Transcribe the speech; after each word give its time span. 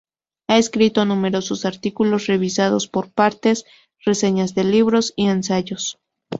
Ha 0.47 0.57
escrito 0.57 1.05
numerosos 1.05 1.63
artículos 1.63 2.25
revisados 2.25 2.87
por 2.87 3.11
pares, 3.11 3.65
reseñas 4.03 4.55
de 4.55 4.63
libros 4.63 5.13
y 5.15 5.27
ensayos. 5.27 5.99